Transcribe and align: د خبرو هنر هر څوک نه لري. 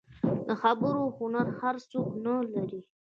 د 0.47 0.49
خبرو 0.61 1.03
هنر 1.17 1.47
هر 1.59 1.75
څوک 1.91 2.07
نه 2.25 2.33
لري. 2.53 2.79